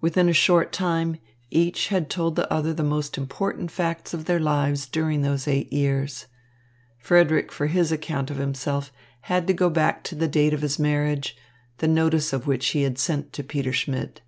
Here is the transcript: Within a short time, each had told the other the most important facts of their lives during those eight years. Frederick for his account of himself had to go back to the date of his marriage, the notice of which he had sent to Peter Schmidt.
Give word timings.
Within 0.00 0.26
a 0.26 0.32
short 0.32 0.72
time, 0.72 1.18
each 1.50 1.88
had 1.88 2.08
told 2.08 2.34
the 2.34 2.50
other 2.50 2.72
the 2.72 2.82
most 2.82 3.18
important 3.18 3.70
facts 3.70 4.14
of 4.14 4.24
their 4.24 4.40
lives 4.40 4.86
during 4.86 5.20
those 5.20 5.46
eight 5.46 5.70
years. 5.70 6.24
Frederick 6.98 7.52
for 7.52 7.66
his 7.66 7.92
account 7.92 8.30
of 8.30 8.38
himself 8.38 8.90
had 9.28 9.46
to 9.48 9.52
go 9.52 9.68
back 9.68 10.02
to 10.04 10.14
the 10.14 10.28
date 10.28 10.54
of 10.54 10.62
his 10.62 10.78
marriage, 10.78 11.36
the 11.76 11.88
notice 11.88 12.32
of 12.32 12.46
which 12.46 12.68
he 12.68 12.84
had 12.84 12.96
sent 12.96 13.34
to 13.34 13.44
Peter 13.44 13.70
Schmidt. 13.70 14.22